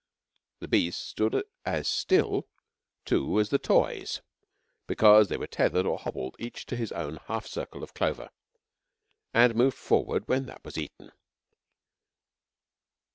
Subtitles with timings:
[0.61, 2.47] The beasts stood as still,
[3.05, 4.23] too, as the toys,
[4.87, 8.31] because they were tethered or hobbled each to his own half circle of clover,
[9.31, 11.11] and moved forward when that was eaten.